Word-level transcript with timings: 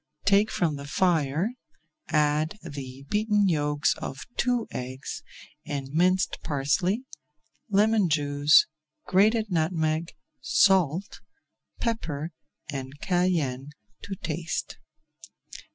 Take 0.25 0.49
from 0.49 0.77
the 0.77 0.87
fire, 0.87 1.51
add 2.07 2.57
the 2.63 3.05
beaten 3.11 3.47
yolks 3.47 3.93
of 3.99 4.25
two 4.35 4.67
eggs, 4.71 5.21
and 5.63 5.89
minced 5.89 6.39
parsley, 6.43 7.03
lemon 7.69 8.09
juice, 8.09 8.65
grated 9.05 9.51
nutmeg, 9.51 10.13
salt, 10.39 11.21
pepper, 11.79 12.31
and 12.67 12.99
cayenne 12.99 13.69
to 14.01 14.15
taste. 14.15 14.79